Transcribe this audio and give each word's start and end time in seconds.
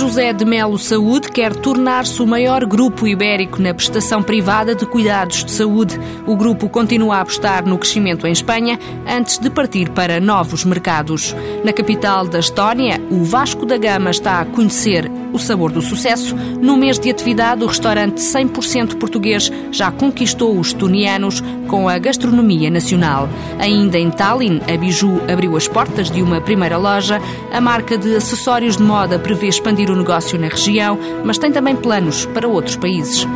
José 0.00 0.32
de 0.32 0.46
Melo 0.46 0.78
Saúde 0.78 1.30
quer 1.30 1.54
tornar-se 1.54 2.22
o 2.22 2.26
maior 2.26 2.64
grupo 2.64 3.06
ibérico 3.06 3.60
na 3.60 3.74
prestação 3.74 4.22
privada 4.22 4.74
de 4.74 4.86
cuidados 4.86 5.44
de 5.44 5.50
saúde. 5.50 6.00
O 6.26 6.34
grupo 6.34 6.70
continua 6.70 7.16
a 7.16 7.20
apostar 7.20 7.66
no 7.66 7.76
crescimento 7.76 8.26
em 8.26 8.32
Espanha 8.32 8.78
antes 9.06 9.36
de 9.36 9.50
partir 9.50 9.90
para 9.90 10.18
novos 10.18 10.64
mercados. 10.64 11.36
Na 11.62 11.70
capital 11.70 12.26
da 12.26 12.38
Estónia, 12.38 12.98
o 13.10 13.24
Vasco 13.24 13.66
da 13.66 13.76
Gama 13.76 14.08
está 14.08 14.40
a 14.40 14.46
conhecer 14.46 15.10
o 15.32 15.38
sabor 15.38 15.70
do 15.70 15.82
sucesso. 15.82 16.34
No 16.36 16.76
mês 16.76 16.98
de 16.98 17.10
atividade, 17.10 17.62
o 17.62 17.66
restaurante 17.66 18.20
100% 18.20 18.96
português 18.96 19.50
já 19.70 19.90
conquistou 19.90 20.58
os 20.58 20.68
estonianos 20.68 21.42
com 21.68 21.88
a 21.88 21.98
gastronomia 21.98 22.70
nacional. 22.70 23.28
Ainda 23.58 23.98
em 23.98 24.10
Tallinn, 24.10 24.60
a 24.72 24.76
Biju 24.76 25.20
abriu 25.30 25.56
as 25.56 25.68
portas 25.68 26.10
de 26.10 26.22
uma 26.22 26.40
primeira 26.40 26.76
loja. 26.76 27.20
A 27.52 27.60
marca 27.60 27.96
de 27.96 28.16
acessórios 28.16 28.76
de 28.76 28.82
moda 28.82 29.18
prevê 29.18 29.46
expandir 29.46 29.89
o 29.90 29.96
negócio 29.96 30.38
na 30.38 30.48
região, 30.48 30.98
mas 31.24 31.38
tem 31.38 31.52
também 31.52 31.76
planos 31.76 32.26
para 32.26 32.48
outros 32.48 32.76
países. 32.76 33.26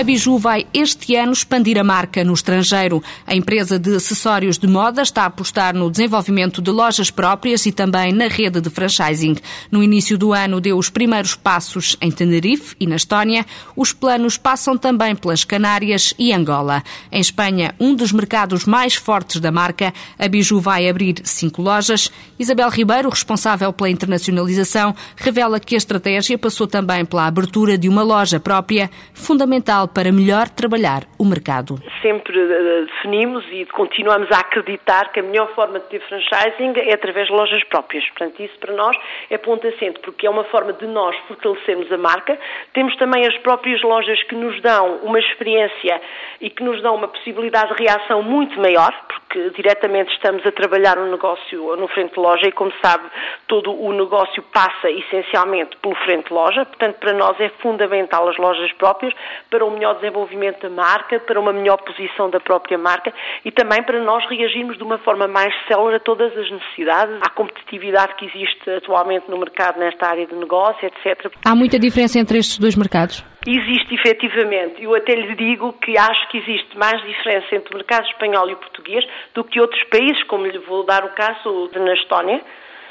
A 0.00 0.02
Biju 0.02 0.38
vai 0.38 0.66
este 0.72 1.14
ano 1.14 1.32
expandir 1.32 1.76
a 1.76 1.84
marca 1.84 2.24
no 2.24 2.32
estrangeiro. 2.32 3.02
A 3.26 3.34
empresa 3.34 3.78
de 3.78 3.94
acessórios 3.94 4.56
de 4.56 4.66
moda 4.66 5.02
está 5.02 5.24
a 5.24 5.26
apostar 5.26 5.74
no 5.74 5.90
desenvolvimento 5.90 6.62
de 6.62 6.70
lojas 6.70 7.10
próprias 7.10 7.66
e 7.66 7.70
também 7.70 8.10
na 8.10 8.26
rede 8.26 8.62
de 8.62 8.70
franchising. 8.70 9.36
No 9.70 9.82
início 9.82 10.16
do 10.16 10.32
ano 10.32 10.58
deu 10.58 10.78
os 10.78 10.88
primeiros 10.88 11.34
passos 11.34 11.98
em 12.00 12.10
Tenerife 12.10 12.74
e 12.80 12.86
na 12.86 12.96
Estónia. 12.96 13.44
Os 13.76 13.92
planos 13.92 14.38
passam 14.38 14.74
também 14.74 15.14
pelas 15.14 15.44
Canárias 15.44 16.14
e 16.18 16.32
Angola. 16.32 16.82
Em 17.12 17.20
Espanha, 17.20 17.74
um 17.78 17.94
dos 17.94 18.10
mercados 18.10 18.64
mais 18.64 18.94
fortes 18.94 19.38
da 19.38 19.52
marca, 19.52 19.92
a 20.18 20.26
Biju 20.26 20.60
vai 20.60 20.88
abrir 20.88 21.16
cinco 21.24 21.60
lojas. 21.60 22.10
Isabel 22.38 22.70
Ribeiro, 22.70 23.10
responsável 23.10 23.70
pela 23.70 23.90
internacionalização, 23.90 24.94
revela 25.14 25.60
que 25.60 25.74
a 25.74 25.78
estratégia 25.78 26.38
passou 26.38 26.66
também 26.66 27.04
pela 27.04 27.26
abertura 27.26 27.76
de 27.76 27.86
uma 27.86 28.02
loja 28.02 28.40
própria, 28.40 28.90
fundamental 29.12 29.89
para 29.94 30.12
melhor 30.12 30.48
trabalhar 30.48 31.02
o 31.18 31.24
mercado. 31.24 31.76
Sempre 32.02 32.38
uh, 32.38 32.86
definimos 32.86 33.44
e 33.50 33.66
continuamos 33.66 34.30
a 34.30 34.40
acreditar 34.40 35.12
que 35.12 35.20
a 35.20 35.22
melhor 35.22 35.52
forma 35.54 35.78
de 35.80 35.86
ter 35.86 36.00
franchising 36.00 36.72
é 36.76 36.94
através 36.94 37.26
de 37.28 37.32
lojas 37.32 37.62
próprias. 37.64 38.04
Portanto, 38.10 38.42
isso 38.42 38.58
para 38.58 38.72
nós 38.74 38.96
é 39.28 39.38
ponto 39.38 39.66
assente, 39.66 40.00
porque 40.00 40.26
é 40.26 40.30
uma 40.30 40.44
forma 40.44 40.72
de 40.72 40.86
nós 40.86 41.16
fortalecermos 41.28 41.90
a 41.92 41.98
marca. 41.98 42.38
Temos 42.72 42.96
também 42.96 43.26
as 43.26 43.36
próprias 43.38 43.82
lojas 43.82 44.22
que 44.24 44.34
nos 44.34 44.60
dão 44.62 44.96
uma 45.02 45.18
experiência 45.18 46.00
e 46.40 46.50
que 46.50 46.62
nos 46.62 46.80
dão 46.82 46.94
uma 46.94 47.08
possibilidade 47.08 47.74
de 47.74 47.82
reação 47.82 48.22
muito 48.22 48.58
maior, 48.60 48.92
porque 49.08 49.50
diretamente 49.50 50.12
estamos 50.12 50.44
a 50.46 50.52
trabalhar 50.52 50.98
um 50.98 51.10
negócio 51.10 51.76
no 51.76 51.88
frente 51.88 52.14
de 52.14 52.20
loja 52.20 52.46
e, 52.46 52.52
como 52.52 52.72
sabe, 52.82 53.04
todo 53.46 53.72
o 53.72 53.92
negócio 53.92 54.42
passa 54.52 54.90
essencialmente 54.90 55.76
pelo 55.78 55.94
frente 55.96 56.28
de 56.28 56.34
loja. 56.34 56.64
Portanto, 56.64 56.96
para 56.96 57.12
nós 57.12 57.38
é 57.40 57.48
fundamental 57.60 58.28
as 58.28 58.36
lojas 58.36 58.72
próprias 58.72 59.12
para 59.48 59.64
um 59.64 59.76
melhor 59.80 59.94
desenvolvimento 59.94 60.60
da 60.60 60.68
marca, 60.68 61.18
para 61.20 61.40
uma 61.40 61.52
melhor 61.52 61.78
posição 61.78 62.28
da 62.28 62.38
própria 62.38 62.76
marca 62.76 63.12
e 63.44 63.50
também 63.50 63.82
para 63.82 63.98
nós 64.02 64.22
reagirmos 64.28 64.76
de 64.76 64.82
uma 64.84 64.98
forma 64.98 65.26
mais 65.26 65.54
célere 65.66 65.96
a 65.96 66.00
todas 66.00 66.36
as 66.36 66.50
necessidades, 66.50 67.16
à 67.22 67.30
competitividade 67.30 68.14
que 68.16 68.26
existe 68.26 68.70
atualmente 68.70 69.30
no 69.30 69.38
mercado 69.38 69.78
nesta 69.78 70.06
área 70.06 70.26
de 70.26 70.34
negócio, 70.34 70.86
etc. 70.86 71.32
Há 71.44 71.54
muita 71.54 71.78
diferença 71.78 72.18
entre 72.18 72.38
estes 72.38 72.58
dois 72.58 72.76
mercados? 72.76 73.24
Existe 73.46 73.94
efetivamente. 73.94 74.82
Eu 74.82 74.94
até 74.94 75.14
lhe 75.14 75.34
digo 75.34 75.72
que 75.72 75.96
acho 75.96 76.28
que 76.28 76.36
existe 76.38 76.76
mais 76.76 77.00
diferença 77.02 77.56
entre 77.56 77.72
o 77.72 77.78
mercado 77.78 78.06
espanhol 78.06 78.50
e 78.50 78.52
o 78.52 78.58
português 78.58 79.02
do 79.34 79.42
que 79.42 79.58
outros 79.58 79.82
países, 79.84 80.22
como 80.24 80.46
lhe 80.46 80.58
vou 80.58 80.84
dar 80.84 81.04
o 81.04 81.14
caso 81.14 81.70
na 81.74 81.94
Estónia. 81.94 82.42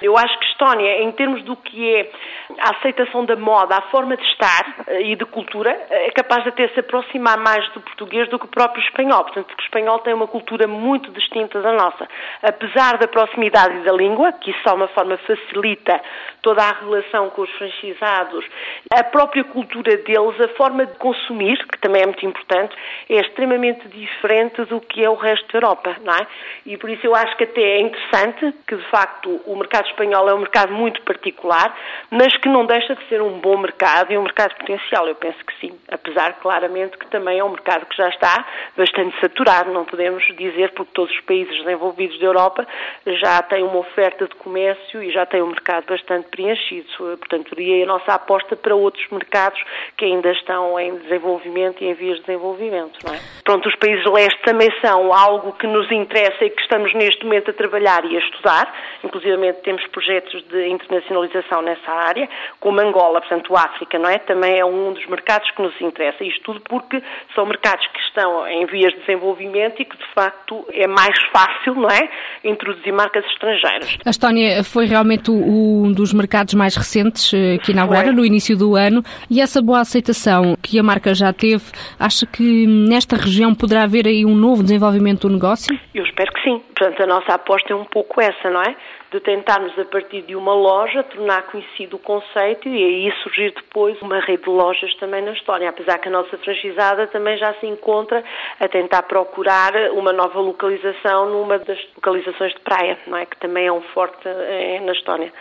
Eu 0.02 0.18
acho 0.18 0.40
que 0.40 0.46
Estónia, 0.46 1.02
em 1.04 1.12
termos 1.12 1.44
do 1.44 1.56
que 1.56 1.96
é 1.96 2.12
a 2.60 2.76
aceitação 2.78 3.26
da 3.26 3.36
moda, 3.36 3.76
a 3.76 3.82
forma 3.84 4.16
de 4.16 4.24
estar 4.24 4.76
e 5.02 5.16
de 5.16 5.26
cultura, 5.26 5.72
é 5.90 6.12
capaz 6.12 6.44
de 6.44 6.50
até 6.50 6.68
se 6.70 6.80
aproximar 6.80 7.38
mais 7.38 7.68
do 7.70 7.82
português 7.82 8.30
do 8.30 8.40
que 8.40 8.46
o 8.46 8.50
próprio 8.50 8.84
espanhol. 8.84 9.24
Portanto, 9.24 9.48
porque 9.48 9.62
o 9.62 9.66
espanhol 9.66 10.00
tem 10.00 10.14
uma 10.14 10.28
cultura 10.28 10.68
muito 10.68 11.12
distinta 11.12 11.62
da 11.62 11.74
nossa. 11.74 12.08
Apesar 12.42 12.98
da 12.98 13.08
proximidade 13.08 13.84
da 13.84 13.92
língua, 13.92 14.32
que 14.34 14.52
isso 14.52 14.64
de 14.64 14.74
uma 14.74 14.88
forma 14.90 15.18
facilita 15.18 16.02
toda 16.42 16.62
a 16.62 16.72
relação 16.74 17.30
com 17.32 17.42
os 17.42 17.52
franchisados, 17.52 18.46
a 18.94 19.04
própria 19.04 19.44
cultura 19.44 19.98
deles, 19.98 20.40
a 20.42 20.48
forma 20.56 20.86
de 20.86 20.94
consumir, 20.98 21.58
que 21.68 21.80
também 21.80 22.02
é 22.02 22.06
muito 22.06 22.26
importante, 22.26 22.76
é 23.10 23.16
extremamente 23.16 23.88
diferente 23.88 24.64
do 24.66 24.80
que 24.80 25.04
é 25.04 25.10
o 25.10 25.16
resto 25.16 25.52
da 25.52 25.58
Europa, 25.58 25.96
não 26.04 26.14
é? 26.14 26.28
E 26.66 26.78
por 26.78 26.90
isso 26.90 27.06
eu 27.06 27.16
acho 27.16 27.36
que 27.38 27.44
até 27.44 27.62
é 27.62 27.82
interessante 27.82 28.54
que, 28.68 28.76
de 28.76 28.86
facto, 28.90 29.42
o 29.46 29.56
mercado 29.56 29.89
espanhol 29.90 30.30
é 30.30 30.34
um 30.34 30.40
mercado 30.40 30.74
muito 30.74 31.02
particular, 31.04 31.76
mas 32.10 32.36
que 32.38 32.50
não 32.50 32.66
deixa 32.66 32.96
de 32.96 33.08
ser 33.08 33.22
um 33.22 33.40
bom 33.40 33.58
mercado 33.58 34.12
e 34.12 34.18
um 34.18 34.24
mercado 34.24 34.56
potencial. 34.56 35.08
Eu 35.08 35.16
penso 35.16 35.38
que 35.46 35.54
sim, 35.60 35.78
apesar 35.92 36.34
claramente 36.40 36.98
que 36.98 37.08
também 37.08 37.40
é 37.40 37.44
um 37.44 37.50
mercado 37.50 37.86
que 37.86 37.96
já 37.96 38.10
está 38.10 38.46
bastante 38.78 39.20
saturado, 39.20 39.72
não 39.72 39.86
podemos 39.86 40.24
dizer, 40.38 40.72
porque 40.72 40.92
todos 40.94 41.14
os 41.14 41.22
países 41.22 41.56
desenvolvidos 41.64 42.20
da 42.20 42.26
Europa 42.26 42.68
já 43.06 43.42
têm 43.44 43.64
uma 43.64 43.80
oferta 43.80 44.28
de 44.28 44.36
comércio 44.36 45.02
e 45.04 45.12
já 45.12 45.26
têm 45.26 45.42
um 45.42 45.48
mercado 45.48 45.86
bastante 45.88 46.28
preenchido. 46.30 46.88
Portanto, 46.98 47.50
seria 47.50 47.84
a 47.84 47.88
nossa 47.88 48.14
aposta 48.14 48.56
para 48.56 48.76
outros 48.76 49.06
mercados 49.12 49.62
que 49.98 50.06
ainda 50.06 50.32
estão 50.32 50.80
em 50.80 50.96
desenvolvimento 50.98 51.84
e 51.84 51.88
em 51.88 51.94
vias 51.94 52.18
de 52.18 52.26
desenvolvimento. 52.26 53.00
Não 53.06 53.14
é? 53.14 53.20
Pronto, 53.44 53.68
os 53.68 53.76
países 53.76 54.06
leste 54.06 54.40
também 54.44 54.70
são 54.82 55.14
algo 55.14 55.54
que 55.54 55.68
nos 55.68 55.92
interessa 55.92 56.46
e 56.46 56.50
que 56.50 56.62
estamos 56.62 56.94
neste 56.94 57.24
momento 57.24 57.52
a 57.52 57.54
trabalhar 57.54 58.06
e 58.06 58.16
a 58.16 58.20
estudar. 58.20 58.74
Inclusive 59.04 59.54
temos 59.64 59.79
projetos 59.88 60.44
de 60.50 60.68
internacionalização 60.68 61.62
nessa 61.62 61.92
área, 61.92 62.28
como 62.60 62.80
Angola, 62.80 63.22
portanto, 63.22 63.56
África, 63.56 63.98
não 63.98 64.10
é? 64.10 64.18
Também 64.20 64.60
é 64.60 64.66
um 64.66 64.94
dos 64.94 65.06
mercados 65.08 65.50
que 65.52 65.62
nos 65.62 65.80
interessa. 65.82 66.24
Isto 66.24 66.54
tudo 66.54 66.62
porque 66.62 67.02
são 67.36 67.46
mercados 67.46 67.86
que 67.88 68.00
estão 68.00 68.48
em 68.48 68.66
vias 68.66 68.94
de 68.94 69.00
desenvolvimento 69.02 69.82
e 69.82 69.86
que, 69.86 69.98
de 69.98 70.06
facto, 70.14 70.66
é 70.72 70.88
mais 70.88 71.16
fácil, 71.32 71.76
não 71.76 71.90
é? 71.90 72.10
Introduzir 72.44 72.94
marcas 72.94 73.26
estrangeiras. 73.26 73.98
A 74.06 74.10
Estónia 74.10 74.64
foi 74.64 74.86
realmente 74.86 75.32
um 75.32 75.92
dos 75.92 76.14
mercados 76.14 76.54
mais 76.54 76.76
recentes 76.76 77.34
eh, 77.34 77.58
que 77.64 77.72
inauguraram 77.72 78.14
no 78.14 78.26
início 78.26 78.58
do 78.58 78.76
ano 78.76 79.04
e 79.30 79.42
essa 79.42 79.62
boa 79.62 79.80
aceitação 79.80 80.56
que 80.62 80.80
a 80.80 80.84
marca 80.84 81.14
já 81.14 81.32
teve, 81.34 81.64
acha 82.00 82.26
que 82.26 82.66
nesta 82.68 83.16
região 83.16 83.54
poderá 83.54 83.84
haver 83.84 84.08
aí 84.08 84.26
um 84.26 84.36
novo 84.36 84.64
desenvolvimento 84.64 85.28
do 85.28 85.34
negócio? 85.34 85.78
Eu 85.94 86.04
espero 86.04 86.32
que 86.34 86.42
sim. 86.42 86.60
Portanto, 86.76 87.04
a 87.04 87.08
nossa 87.08 87.34
aposta 87.34 87.74
é 87.74 87.76
um 87.76 87.86
pouco 87.86 88.22
essa, 88.22 88.50
não 88.50 88.62
é? 88.62 88.76
De 89.12 89.20
tentarmos, 89.20 89.78
a 89.80 89.86
partir 89.86 90.22
de 90.22 90.36
uma 90.36 90.54
loja, 90.54 91.04
tornar 91.04 91.42
conhecido 91.44 91.96
o 91.96 92.00
conceito 92.00 92.70
e 92.70 92.84
aí 92.84 93.14
surgir 93.24 93.54
depois 93.56 94.00
uma 94.02 94.20
rede 94.20 94.44
de 94.44 94.50
lojas 94.50 94.94
também 94.96 95.24
na 95.24 95.32
história. 95.32 95.70
Apesar 95.70 95.98
que 95.98 96.10
a 96.10 96.12
nossa 96.12 96.38
franchisada 96.38 97.08
também 97.08 97.38
já 97.38 97.54
se 97.56 97.66
encontra 97.66 98.24
a 98.60 98.68
tentar 98.68 99.04
procurar 99.04 99.74
uma 99.94 100.14
nova 100.14 100.40
localização 100.40 101.28
numa 101.30 101.58
das 101.58 101.80
localizações 101.96 102.54
de 102.54 102.60
praia, 102.60 103.00
não 103.08 103.18
é? 103.18 103.26
Que 103.26 103.38
também 103.38 103.66
é 103.66 103.72
um 103.72 103.82
forte 103.82 104.28
é, 104.28 104.80
na 104.82 104.92
Estónia. 104.92 105.34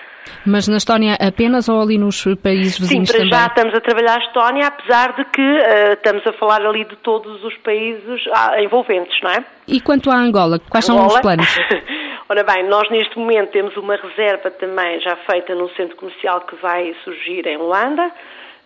Mas 0.47 0.67
na 0.67 0.79
Estónia 0.79 1.17
apenas 1.21 1.69
ou 1.69 1.81
ali 1.81 1.99
nos 1.99 2.25
países 2.43 2.79
vizinhos 2.79 3.09
Sim, 3.09 3.15
para 3.15 3.25
também? 3.25 3.39
já 3.39 3.47
estamos 3.47 3.75
a 3.75 3.81
trabalhar 3.81 4.17
a 4.17 4.25
Estónia, 4.25 4.67
apesar 4.67 5.13
de 5.15 5.25
que 5.27 5.43
uh, 5.43 5.93
estamos 5.93 6.27
a 6.27 6.33
falar 6.35 6.65
ali 6.65 6.85
de 6.85 6.97
todos 6.97 7.45
os 7.45 7.57
países 7.59 8.27
uh, 8.27 8.61
envolventes, 8.63 9.21
não 9.23 9.31
é? 9.31 9.45
E 9.67 9.81
quanto 9.81 10.11
à 10.11 10.17
Angola, 10.17 10.59
quais 10.71 10.89
Angola? 10.89 11.09
são 11.09 11.17
os 11.17 11.21
planos? 11.21 11.47
Ora 12.31 12.45
bem, 12.45 12.65
nós 12.65 12.91
neste 12.91 13.19
momento 13.19 13.53
temos 13.53 13.75
uma 13.79 13.97
reserva 13.97 14.51
também 14.51 15.01
já 15.01 15.17
feita 15.31 15.55
no 15.55 15.67
centro 15.71 15.97
comercial 15.97 16.43
que 16.43 16.57
vai 16.57 16.95
surgir 17.03 17.47
em 17.47 17.57
Luanda 17.57 18.13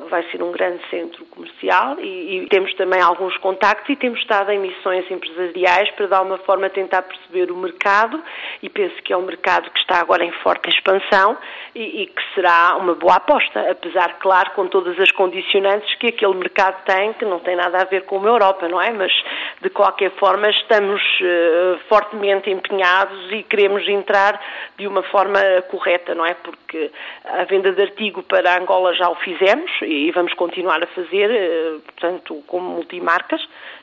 vai 0.09 0.23
ser 0.31 0.43
um 0.43 0.53
grande 0.53 0.81
centro 0.91 1.25
comercial 1.27 1.99
e, 1.99 2.39
e, 2.39 2.47
temos 2.49 2.73
também 2.75 3.01
alguns 3.01 3.37
contactos 3.39 3.89
e 3.91 3.97
temos 3.97 4.21
estado 4.21 4.51
em 4.51 4.59
missões 4.59 5.11
empresariais 5.11 5.91
para 5.93 6.07
dar 6.07 6.23
uma 6.23 6.39
forma 6.39 6.69
tentar 6.71 7.03
perceber 7.03 7.51
o 7.51 7.57
mercado 7.57 8.23
e 8.63 8.69
penso 8.69 8.95
que 9.03 9.13
é 9.13 9.17
um 9.17 9.23
mercado 9.23 9.71
que 9.71 9.81
está 9.81 10.01
agora 10.01 10.25
em 10.25 10.33
forte 10.43 10.69
expansão 10.69 11.37
e, 11.75 12.03
e 12.03 12.07
que 12.07 12.23
será 12.35 12.77
uma 12.77 12.95
boa 12.95 13.17
aposta, 13.17 13.71
apesar, 13.71 14.19
claro, 14.19 14.51
com 14.53 14.67
todas 14.67 14.99
as 14.99 15.11
condicionantes 15.13 15.95
que 15.97 16.09
aquele 16.09 16.35
mercado 16.35 16.85
tem, 16.85 17.13
que 17.15 17.25
não 17.25 17.39
tem 17.39 17.57
nada 17.57 17.79
a 17.81 17.85
ver 17.85 18.05
com 18.05 18.23
a 18.25 18.29
Europa, 18.29 18.69
não 18.69 18.81
é? 18.81 18.91
Mas 18.91 19.13
De 19.61 19.71
qualquer 19.71 20.11
forma, 20.13 20.51
estamos 20.51 21.01
uh, 21.21 21.79
fortemente 21.89 22.51
empenhados 22.51 23.31
e 23.31 23.43
queremos 23.45 23.87
entrar 23.89 24.41
de 24.77 24.87
uma 24.87 25.03
forma 25.05 25.41
correta, 25.71 26.15
não 26.15 26.27
é? 26.27 26.35
Porque 26.35 26.91
a 27.25 27.45
venda 27.45 27.73
de 27.73 27.81
artigo 27.81 28.23
para 28.23 28.59
Angola 28.59 28.95
já 28.95 29.09
o 29.09 29.15
fizemos 29.17 29.71
e 29.93 30.11
vamos 30.13 30.33
continuar 30.35 30.83
a 30.83 30.87
fazer, 30.89 31.31
uh, 31.31 31.81
portanto, 31.81 32.43
como 32.47 32.71
multimarcas 32.71 33.41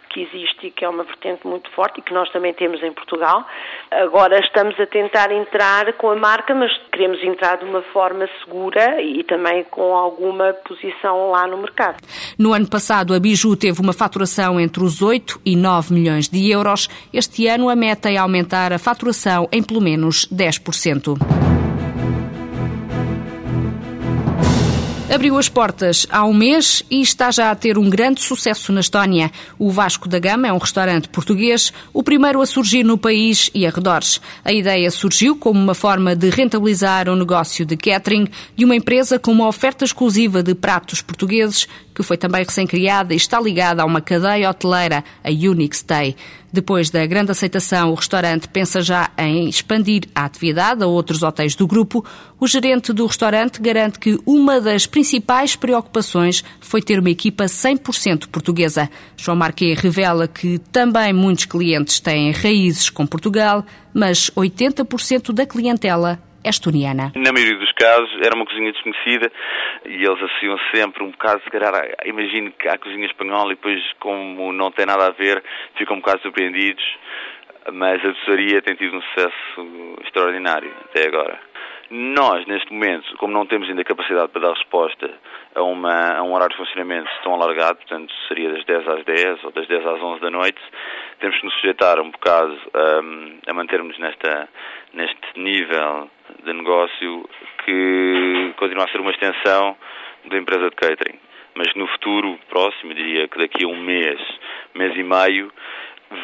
que 0.09 0.21
existe 0.21 0.67
e 0.67 0.71
que 0.71 0.83
é 0.83 0.89
uma 0.89 1.03
vertente 1.03 1.45
muito 1.45 1.69
forte 1.71 1.99
e 1.99 2.01
que 2.01 2.13
nós 2.13 2.29
também 2.31 2.53
temos 2.53 2.81
em 2.81 2.91
Portugal. 2.91 3.45
Agora 3.91 4.39
estamos 4.39 4.77
a 4.79 4.85
tentar 4.85 5.31
entrar 5.31 5.93
com 5.93 6.09
a 6.09 6.15
marca, 6.15 6.53
mas 6.53 6.71
queremos 6.91 7.23
entrar 7.23 7.57
de 7.57 7.65
uma 7.65 7.81
forma 7.93 8.27
segura 8.43 9.01
e 9.01 9.23
também 9.23 9.63
com 9.65 9.95
alguma 9.95 10.53
posição 10.67 11.31
lá 11.31 11.47
no 11.47 11.57
mercado. 11.57 11.97
No 12.37 12.53
ano 12.53 12.69
passado, 12.69 13.13
a 13.13 13.19
Biju 13.19 13.55
teve 13.55 13.79
uma 13.81 13.93
faturação 13.93 14.59
entre 14.59 14.83
os 14.83 15.01
8 15.01 15.41
e 15.45 15.55
9 15.55 15.93
milhões 15.93 16.27
de 16.27 16.51
euros. 16.51 16.89
Este 17.13 17.47
ano, 17.47 17.69
a 17.69 17.75
meta 17.75 18.09
é 18.09 18.17
aumentar 18.17 18.73
a 18.73 18.79
faturação 18.79 19.47
em 19.51 19.61
pelo 19.61 19.81
menos 19.81 20.27
10%. 20.33 21.68
Abriu 25.11 25.39
as 25.39 25.49
portas 25.49 26.05
há 26.11 26.23
um 26.23 26.33
mês 26.33 26.83
e 26.87 27.01
está 27.01 27.31
já 27.31 27.49
a 27.49 27.55
ter 27.55 27.79
um 27.79 27.89
grande 27.89 28.21
sucesso 28.21 28.71
na 28.71 28.79
Estónia. 28.79 29.31
O 29.57 29.71
Vasco 29.71 30.07
da 30.07 30.19
Gama 30.19 30.47
é 30.47 30.53
um 30.53 30.59
restaurante 30.59 31.09
português, 31.09 31.73
o 31.91 32.03
primeiro 32.03 32.39
a 32.39 32.45
surgir 32.45 32.83
no 32.83 32.95
país 32.95 33.49
e 33.55 33.65
arredores. 33.65 34.21
A 34.45 34.53
ideia 34.53 34.91
surgiu 34.91 35.35
como 35.35 35.59
uma 35.59 35.73
forma 35.73 36.15
de 36.15 36.29
rentabilizar 36.29 37.09
o 37.09 37.13
um 37.13 37.15
negócio 37.15 37.65
de 37.65 37.75
catering 37.75 38.27
de 38.55 38.63
uma 38.63 38.75
empresa 38.75 39.17
com 39.17 39.31
uma 39.31 39.47
oferta 39.47 39.83
exclusiva 39.83 40.43
de 40.43 40.53
pratos 40.53 41.01
portugueses 41.01 41.67
que 41.99 42.03
foi 42.03 42.15
também 42.15 42.45
recém-criada 42.45 43.13
e 43.13 43.17
está 43.17 43.41
ligada 43.41 43.81
a 43.81 43.85
uma 43.85 43.99
cadeia 43.99 44.49
hoteleira, 44.49 45.03
a 45.21 45.29
Unix 45.29 45.79
Stay. 45.79 46.15
Depois 46.51 46.89
da 46.89 47.05
grande 47.05 47.31
aceitação, 47.31 47.91
o 47.91 47.95
restaurante 47.95 48.47
pensa 48.47 48.81
já 48.81 49.11
em 49.17 49.47
expandir 49.47 50.03
a 50.15 50.25
atividade 50.25 50.83
a 50.83 50.87
outros 50.87 51.21
hotéis 51.21 51.55
do 51.55 51.67
grupo. 51.67 52.03
O 52.39 52.47
gerente 52.47 52.91
do 52.91 53.05
restaurante 53.05 53.61
garante 53.61 53.99
que 53.99 54.19
uma 54.25 54.59
das 54.59 54.87
principais 54.87 55.55
preocupações 55.55 56.43
foi 56.59 56.81
ter 56.81 56.99
uma 56.99 57.09
equipa 57.09 57.45
100% 57.45 58.27
portuguesa. 58.27 58.89
João 59.15 59.37
Marquet 59.37 59.75
revela 59.75 60.27
que 60.27 60.57
também 60.71 61.13
muitos 61.13 61.45
clientes 61.45 61.99
têm 61.99 62.31
raízes 62.31 62.89
com 62.89 63.05
Portugal, 63.05 63.63
mas 63.93 64.31
80% 64.31 65.31
da 65.31 65.45
clientela 65.45 66.19
estoniana. 66.43 67.11
Na 67.15 67.31
maioria 67.31 67.57
dos 67.57 67.71
casos 67.73 68.09
era 68.23 68.35
uma 68.35 68.45
cozinha 68.45 68.71
desconhecida 68.71 69.31
e 69.85 69.95
eles 69.95 70.21
associam 70.21 70.57
sempre 70.73 71.03
um 71.03 71.11
bocado, 71.11 71.41
se 71.43 71.49
calhar, 71.49 71.73
imagino 72.05 72.51
que 72.51 72.67
há 72.67 72.77
cozinha 72.77 73.05
espanhola 73.05 73.51
e 73.51 73.55
depois, 73.55 73.81
como 73.99 74.51
não 74.53 74.71
tem 74.71 74.85
nada 74.85 75.07
a 75.07 75.11
ver, 75.11 75.43
ficam 75.75 75.97
um 75.97 75.99
bocado 75.99 76.21
surpreendidos, 76.21 76.83
mas 77.73 78.03
a 78.03 78.09
doçaria 78.09 78.61
tem 78.61 78.75
tido 78.75 78.97
um 78.97 79.01
sucesso 79.01 79.97
extraordinário 80.03 80.71
até 80.85 81.07
agora. 81.07 81.48
Nós, 81.91 82.45
neste 82.45 82.71
momento, 82.71 83.17
como 83.17 83.33
não 83.33 83.47
temos 83.47 83.67
ainda 83.67 83.83
capacidade 83.83 84.29
para 84.29 84.41
dar 84.41 84.53
resposta 84.53 85.09
a, 85.55 85.63
uma, 85.63 86.17
a 86.17 86.23
um 86.23 86.33
horário 86.33 86.51
de 86.51 86.57
funcionamento 86.57 87.09
tão 87.23 87.33
alargado, 87.33 87.77
portanto 87.77 88.13
seria 88.27 88.51
das 88.51 88.63
10 88.63 88.87
às 88.87 89.05
10 89.05 89.43
ou 89.43 89.51
das 89.51 89.67
10 89.67 89.85
às 89.87 89.99
11 89.99 90.21
da 90.21 90.29
noite, 90.29 90.61
temos 91.19 91.37
que 91.39 91.45
nos 91.45 91.53
sujeitar 91.55 91.99
um 91.99 92.11
bocado 92.11 92.53
um, 92.53 93.39
a 93.47 93.53
mantermos 93.53 93.97
nesta, 93.97 94.47
neste 94.93 95.39
nível 95.39 96.09
de 96.43 96.53
negócio 96.53 97.27
que 97.65 98.53
continua 98.57 98.85
a 98.85 98.89
ser 98.89 99.01
uma 99.01 99.11
extensão 99.11 99.75
da 100.25 100.37
empresa 100.37 100.69
de 100.69 100.75
catering. 100.75 101.19
Mas 101.55 101.73
no 101.73 101.87
futuro 101.87 102.39
próximo, 102.49 102.93
diria 102.93 103.27
que 103.27 103.37
daqui 103.37 103.65
a 103.65 103.67
um 103.67 103.75
mês, 103.75 104.19
mês 104.75 104.95
e 104.95 105.03
meio, 105.03 105.51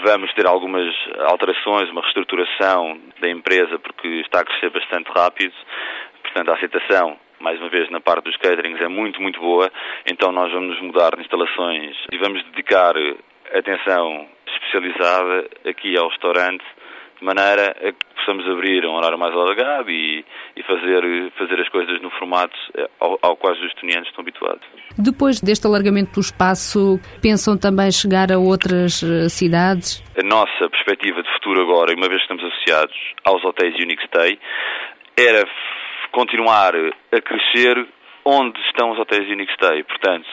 vamos 0.03 0.33
ter 0.33 0.47
algumas 0.47 0.93
alterações, 1.27 1.89
uma 1.89 2.01
reestruturação 2.01 2.99
da 3.19 3.29
empresa, 3.29 3.77
porque 3.79 4.07
está 4.21 4.41
a 4.41 4.45
crescer 4.45 4.69
bastante 4.69 5.09
rápido. 5.15 5.53
Portanto, 6.23 6.49
a 6.51 6.55
aceitação, 6.55 7.17
mais 7.39 7.59
uma 7.59 7.69
vez, 7.69 7.89
na 7.89 7.99
parte 7.99 8.25
dos 8.25 8.37
caterings 8.37 8.81
é 8.81 8.87
muito, 8.87 9.21
muito 9.21 9.39
boa. 9.39 9.71
Então, 10.11 10.31
nós 10.31 10.51
vamos 10.51 10.79
mudar 10.81 11.15
de 11.15 11.21
instalações 11.21 11.95
e 12.11 12.17
vamos 12.17 12.43
dedicar 12.45 12.93
atenção 13.53 14.27
especializada 14.47 15.49
aqui 15.65 15.97
ao 15.97 16.09
restaurante 16.09 16.63
de 17.19 17.23
maneira 17.23 17.75
a 17.79 18.14
possamos 18.25 18.50
abrir 18.50 18.83
um 18.86 18.95
horário 18.95 19.18
mais 19.19 19.33
alargado 19.33 19.89
e, 19.92 20.25
e 20.57 20.63
fazer, 20.63 21.31
fazer 21.38 21.62
as 21.62 21.69
coisas 21.69 22.01
no 22.01 22.10
formato 22.12 22.57
eh, 22.75 22.89
ao, 23.00 23.19
ao 23.22 23.38
qual 23.38 23.54
os 23.54 23.63
estudiantes 23.63 24.10
estão 24.10 24.24
habituados. 24.24 24.66
Depois 24.98 25.39
deste 25.39 25.68
alargamento 25.68 26.13
do 26.13 26.19
espaço, 26.19 27.00
pensam 27.22 27.56
também 27.57 27.92
chegar 27.92 28.31
a 28.31 28.39
outras 28.39 29.04
eh, 29.04 29.30
cidades? 29.30 30.04
A 30.18 30.24
nossa 30.24 30.69
perspectiva 30.69 31.22
de 31.22 31.31
futuro 31.33 31.62
agora, 31.62 31.94
uma 31.94 32.10
vez 32.10 32.25
que 32.25 32.33
estamos 32.33 32.44
associados 32.44 32.95
aos 33.24 33.45
hotéis 33.45 33.75
Unix 33.75 34.04
Stay, 34.06 34.39
era 35.18 35.48
continuar 36.12 36.74
a 36.75 37.22
crescer 37.22 37.88
onde 38.25 38.60
estão 38.62 38.92
os 38.92 39.00
hotéis 39.00 39.30
Unix 39.30 39.54
Stay. 39.54 39.83
Portanto, 39.83 40.27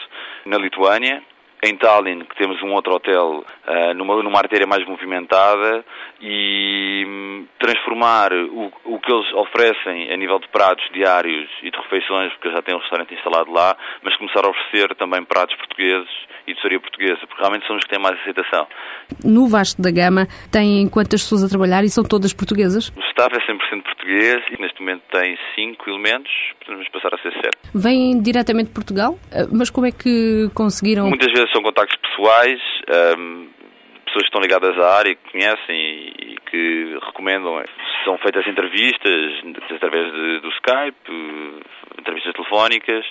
na 0.47 0.57
Lituânia, 0.57 1.23
em 1.63 1.77
Tallinn, 1.77 2.25
que 2.25 2.37
temos 2.37 2.61
um 2.63 2.73
outro 2.73 2.95
hotel 2.95 3.45
uh, 3.69 3.95
numa, 3.95 4.21
numa 4.21 4.39
artéria 4.39 4.67
mais 4.67 4.85
movimentada 4.85 5.85
e 6.21 7.05
um, 7.07 7.47
transformar 7.59 8.33
o, 8.33 8.73
o 8.85 8.99
que 8.99 9.13
eles 9.13 9.33
oferecem 9.35 10.13
a 10.13 10.17
nível 10.17 10.41
de 10.41 10.49
pratos 10.49 10.85
diários 10.93 11.49
e 11.63 11.71
de 11.71 11.79
refeições, 11.79 12.33
porque 12.33 12.51
já 12.51 12.63
tem 12.63 12.75
um 12.75 12.81
restaurante 12.81 13.15
instalado 13.15 13.53
lá, 13.53 13.77
mas 14.03 14.17
começar 14.17 14.45
a 14.45 14.51
oferecer 14.51 14.93
também 14.97 15.23
pratos 15.25 15.55
portugueses 15.55 16.11
e 16.47 16.55
de 16.55 16.79
portuguesa, 16.79 17.19
porque 17.27 17.41
realmente 17.41 17.67
são 17.67 17.77
os 17.77 17.85
que 17.85 17.91
têm 17.91 17.99
mais 17.99 18.19
aceitação. 18.21 18.67
No 19.25 19.49
Vasco 19.49 19.81
da 19.81 19.91
Gama 19.91 20.27
tem 20.51 20.89
quantas 20.89 21.23
pessoas 21.23 21.45
a 21.45 21.49
trabalhar 21.49 21.85
e 21.85 21.89
são 21.89 22.05
todas 22.05 22.33
portuguesas? 22.33 22.89
O 22.89 23.01
staff 23.11 23.35
é 23.35 23.53
100% 23.53 23.83
português 23.83 24.43
e 24.51 24.61
neste 24.61 24.81
momento 24.81 25.03
tem 25.13 25.39
5 25.55 25.91
elementos, 25.91 26.33
podemos 26.65 26.89
passar 26.89 27.15
a 27.15 27.19
ser 27.19 27.33
7. 27.33 27.49
Vêm 27.75 28.21
diretamente 28.21 28.69
de 28.69 28.75
Portugal? 28.75 29.19
Ah, 29.33 29.47
mas 29.53 29.71
como 29.71 29.87
é 29.87 29.93
que 29.93 30.51
conseguiram... 30.55 31.09
Muitas 31.09 31.33
vezes 31.33 31.51
são 31.53 31.63
contactos 31.63 31.97
pessoais, 31.97 32.61
um, 33.19 33.49
pessoas 34.07 34.23
que 34.23 34.29
estão 34.29 34.41
ligadas 34.41 34.79
à 34.79 34.99
área, 34.99 35.15
que 35.15 35.31
conhecem 35.31 35.77
e, 35.77 36.37
que 36.51 36.99
recomendam. 37.07 37.63
São 38.05 38.19
feitas 38.19 38.47
entrevistas 38.47 39.33
através 39.71 40.13
de, 40.13 40.41
do 40.41 40.49
Skype, 40.51 41.65
entrevistas 41.99 42.33
telefónicas. 42.35 43.07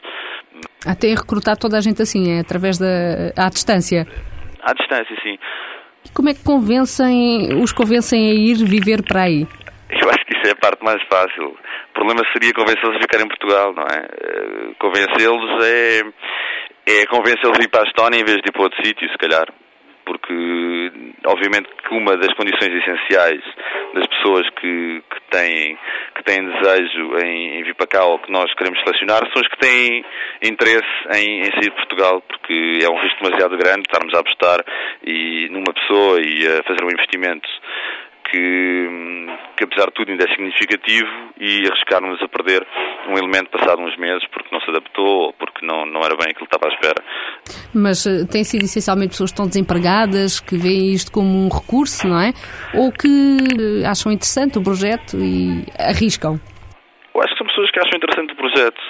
Até 0.86 1.10
recrutar 1.10 1.58
toda 1.58 1.78
a 1.78 1.82
gente 1.82 2.02
assim, 2.02 2.38
é 2.38 2.40
através 2.40 2.78
da... 2.78 3.32
à 3.38 3.50
distância? 3.50 4.08
À 4.64 4.74
distância, 4.74 5.16
sim. 5.22 5.38
E 6.06 6.10
como 6.14 6.30
é 6.30 6.34
que 6.34 6.44
convencem, 6.44 7.54
os 7.62 7.72
convencem 7.72 8.30
a 8.30 8.34
ir 8.34 8.56
viver 8.66 9.04
para 9.04 9.24
aí? 9.24 9.46
Eu 9.90 10.10
acho 10.10 10.26
que 10.26 10.38
isso 10.38 10.48
é 10.48 10.52
a 10.52 10.56
parte 10.56 10.84
mais 10.84 11.02
fácil. 11.08 11.50
O 11.50 11.94
problema 11.94 12.22
seria 12.34 12.54
convencê-los 12.54 12.96
a 12.96 13.02
ficar 13.02 13.22
em 13.22 13.28
Portugal, 13.28 13.74
não 13.74 13.84
é? 13.84 14.08
Eh, 14.08 14.74
convencê-los 14.80 15.64
é 15.64 16.02
é 16.88 17.06
convencê-los 17.06 17.60
a 17.60 17.64
ir 17.64 17.70
para 17.70 17.82
a 17.82 17.88
Estónia 17.88 18.20
em 18.20 18.26
vez 18.26 18.38
de 18.38 18.50
ir 18.50 18.52
para 18.52 18.64
outro 18.64 18.84
sítio, 18.84 19.10
se 19.10 19.18
calhar. 19.18 19.46
Porque, 20.06 20.92
obviamente, 21.28 21.70
que 21.88 21.94
uma 21.94 22.18
das 22.18 22.34
condições 22.34 22.74
essenciais 22.74 23.44
das 23.94 24.08
pessoas 24.08 24.50
que, 24.52 25.04
que, 25.10 25.22
têm, 25.30 25.78
que 26.16 26.24
têm 26.24 26.46
desejo 26.46 27.18
em, 27.20 27.60
em 27.60 27.64
vir 27.64 27.76
para 27.76 27.88
cá 27.88 28.06
ou 28.06 28.20
que 28.20 28.32
nós 28.32 28.54
queremos 28.54 28.80
selecionar 28.84 29.20
são 29.32 29.42
os 29.42 29.48
que 29.48 29.58
têm 29.58 30.06
interesse 30.42 30.88
em, 31.16 31.42
em 31.42 31.52
sair 31.52 31.70
de 31.70 31.76
Portugal, 31.76 32.22
porque 32.22 32.80
é 32.82 32.90
um 32.90 33.00
risco 33.00 33.24
demasiado 33.24 33.58
grande 33.58 33.82
estarmos 33.82 34.14
a 34.14 34.20
apostar 34.20 34.64
e, 35.06 35.50
numa 35.52 35.74
pessoa 35.74 36.22
e 36.22 36.48
a 36.48 36.64
fazer 36.64 36.84
um 36.84 36.92
investimento 36.92 37.48
que, 38.32 39.28
que 39.58 39.64
apesar 39.66 39.88
de 39.88 39.94
tudo 39.94 40.12
ainda 40.12 40.24
é 40.24 40.30
significativo 40.30 41.10
e 41.40 41.68
arriscarmos 41.68 42.22
a 42.22 42.28
perder 42.28 42.66
um 43.10 43.18
elemento 43.18 43.50
passado 43.50 43.82
uns 43.82 43.96
meses 43.98 44.26
porque 44.32 44.48
não 44.52 44.62
se 44.62 44.70
adaptou 44.70 45.28
ou 45.28 45.34
porque 45.34 45.66
não, 45.66 45.86
não 45.86 46.02
era 46.02 46.16
bem 46.16 46.32
aquilo 46.32 46.48
que 46.48 46.56
estava 46.56 46.72
à 46.72 46.74
espera. 46.74 47.04
Mas 47.76 48.06
uh, 48.06 48.26
tem 48.28 48.44
sido 48.44 48.64
essencialmente 48.64 49.10
pessoas 49.10 49.32
que 49.32 49.36
estão 49.36 49.48
desempregadas, 49.48 50.40
que 50.40 50.56
veem 50.56 50.94
isto 50.94 51.12
como 51.12 51.30
um 51.30 51.50
recurso, 51.50 52.08
não 52.08 52.20
é? 52.20 52.32
Ou 52.74 52.92
que 52.92 53.84
acham 53.86 54.12
interessante 54.12 54.58
o 54.58 54.64
projeto 54.64 55.18
e 55.18 55.66
arriscam? 55.78 56.40
Eu 57.14 57.22
acho 57.22 57.34
que 57.34 57.38
são 57.38 57.48
pessoas 57.48 57.72
que 57.72 57.80
acham 57.80 57.98
interessante 57.98 58.34
o 58.34 58.38
projeto. 58.38 58.82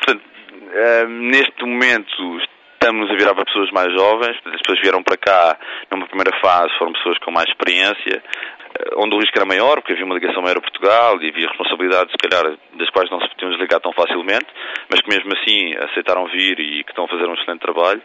Portanto, 0.00 0.22
uh, 0.24 1.08
neste 1.08 1.64
momento 1.64 2.40
estamos 2.80 3.10
a 3.10 3.14
virar 3.14 3.34
para 3.34 3.44
pessoas 3.44 3.70
mais 3.72 3.92
jovens, 3.92 4.36
as 4.46 4.60
pessoas 4.62 4.80
vieram 4.80 5.02
para 5.02 5.16
cá 5.16 5.58
numa 5.90 6.06
primeira 6.06 6.30
fase, 6.40 6.70
foram 6.78 6.92
pessoas 6.92 7.18
com 7.18 7.30
mais 7.32 7.48
experiência, 7.48 8.22
eh, 8.22 8.57
onde 8.96 9.14
o 9.14 9.18
risco 9.18 9.36
era 9.36 9.46
maior, 9.46 9.76
porque 9.76 9.92
havia 9.92 10.04
uma 10.04 10.14
ligação 10.14 10.42
maior 10.42 10.58
a 10.58 10.60
Portugal 10.60 11.20
e 11.20 11.28
havia 11.28 11.48
responsabilidades, 11.48 12.12
se 12.12 12.28
calhar, 12.28 12.56
das 12.74 12.90
quais 12.90 13.10
não 13.10 13.20
se 13.20 13.28
podiam 13.30 13.50
desligar 13.50 13.80
tão 13.80 13.92
facilmente, 13.92 14.46
mas 14.90 15.00
que 15.00 15.08
mesmo 15.08 15.30
assim 15.34 15.74
aceitaram 15.76 16.26
vir 16.26 16.58
e 16.60 16.84
que 16.84 16.90
estão 16.90 17.04
a 17.04 17.08
fazer 17.08 17.26
um 17.26 17.34
excelente 17.34 17.60
trabalho. 17.60 18.02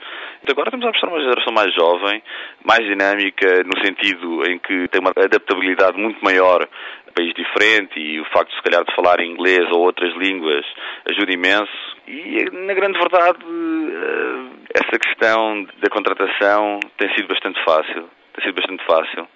E 0.48 0.52
agora 0.52 0.70
estamos 0.70 0.86
a 0.86 0.90
apostar 0.90 1.10
uma 1.10 1.22
geração 1.22 1.54
mais 1.54 1.74
jovem, 1.74 2.24
mais 2.64 2.84
dinâmica, 2.86 3.64
no 3.64 3.84
sentido 3.84 4.50
em 4.50 4.60
que 4.60 4.88
tem 4.90 5.02
uma 5.02 5.12
adaptabilidade 5.12 5.98
muito 5.98 6.24
maior 6.24 6.68
país 7.14 7.34
diferente 7.36 8.00
e 8.00 8.20
o 8.20 8.26
facto, 8.26 8.54
se 8.56 8.62
calhar, 8.64 8.84
de 8.84 8.96
falar 8.96 9.20
inglês 9.22 9.70
ou 9.72 9.82
outras 9.82 10.14
línguas 10.16 10.66
ajuda 11.10 11.32
imenso. 11.32 11.94
E, 12.08 12.50
na 12.52 12.74
grande 12.74 12.98
verdade, 12.98 13.40
eh, 13.46 14.82
essa 14.82 15.00
questão 15.00 15.64
da 15.80 15.90
contratação 15.90 16.80
tem 16.98 17.14
sido 17.16 17.28
bastante 17.28 17.64
fácil 17.64 18.10
tem 18.34 18.46
sido 18.46 18.56
bastante 18.56 18.86
fácil. 18.86 19.28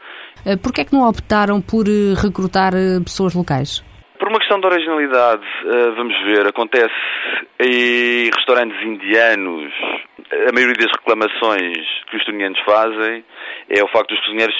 Uh, 0.45 0.57
Porquê 0.61 0.81
é 0.81 0.85
que 0.85 0.93
não 0.93 1.07
optaram 1.07 1.61
por 1.61 1.85
recrutar 2.21 2.73
pessoas 3.03 3.33
locais? 3.33 3.83
Por 4.19 4.29
uma 4.29 4.39
questão 4.39 4.59
de 4.59 4.65
originalidade, 4.65 5.45
vamos 5.95 6.15
ver, 6.25 6.47
acontece 6.47 6.91
em 7.59 8.31
restaurantes 8.35 8.81
indianos, 8.83 9.71
a 10.31 10.51
maioria 10.51 10.73
das 10.73 10.91
reclamações 10.91 11.85
que 12.09 12.15
os 12.15 12.21
estonianos 12.21 12.59
fazem 12.65 13.23
é 13.69 13.83
o 13.83 13.87
facto 13.89 14.09
dos 14.09 14.19
cozinheiros 14.25 14.55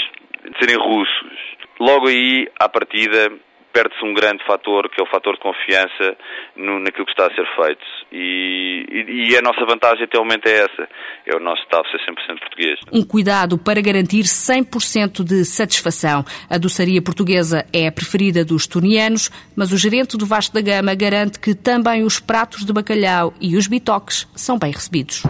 serem 0.60 0.78
russos. 0.78 1.38
Logo 1.80 2.08
aí, 2.08 2.48
à 2.60 2.70
partida, 2.70 3.32
perde-se 3.78 4.04
um 4.04 4.12
grande 4.12 4.44
fator, 4.44 4.90
que 4.90 5.00
é 5.00 5.04
o 5.04 5.08
fator 5.08 5.36
de 5.36 5.40
confiança 5.40 6.18
no, 6.56 6.80
naquilo 6.80 7.06
que 7.06 7.12
está 7.12 7.28
a 7.28 7.36
ser 7.36 7.46
feito. 7.56 7.86
E, 8.12 8.86
e, 8.90 9.30
e, 9.30 9.38
a 9.38 9.42
nossa 9.42 9.64
vantagem 9.68 10.06
até 10.06 10.18
o 10.18 10.24
momento 10.24 10.48
é 10.48 10.64
essa, 10.64 10.90
é 11.28 11.36
o 11.36 11.40
nosso 11.40 11.62
staff 11.62 11.88
ser 11.92 12.00
100% 12.12 12.40
português. 12.40 12.80
Um 12.92 13.04
cuidado 13.04 13.56
para 13.56 13.80
garantir 13.80 14.24
100% 14.24 15.24
de 15.24 15.46
satisfação. 15.46 16.26
A 16.50 16.58
doçaria 16.58 17.02
portuguesa 17.04 17.68
é 17.72 17.86
a 17.86 17.92
preferida 17.92 18.44
dos 18.44 18.66
tunianos, 18.66 19.30
mas 19.56 19.72
o 19.72 19.78
gerente 19.78 20.18
do 20.18 20.26
Vasco 20.26 20.56
da 20.56 20.62
Gama 20.62 20.96
garante 20.96 21.40
que 21.40 21.54
também 21.54 22.04
os 22.04 22.20
pratos 22.20 22.66
de 22.66 22.74
bacalhau 22.74 23.32
e 23.40 23.56
os 23.56 23.68
bitoques 23.68 24.28
são 24.36 24.58
bem 24.58 24.72
recebidos. 24.72 25.22